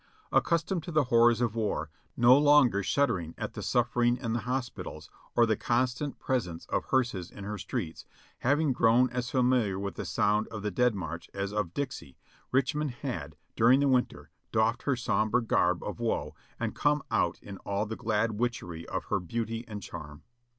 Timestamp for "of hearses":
6.69-7.29